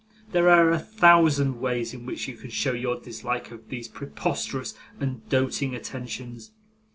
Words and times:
There 0.31 0.49
are 0.49 0.71
a 0.71 0.79
thousand 0.79 1.59
ways 1.61 1.93
in 1.93 2.07
which 2.07 2.27
you 2.27 2.35
can 2.35 2.49
show 2.49 2.71
your 2.73 2.99
dislike 2.99 3.51
of 3.51 3.69
these 3.69 3.87
preposterous 3.87 4.73
and 4.99 5.21
doting 5.29 5.75
attentions. 5.75 6.49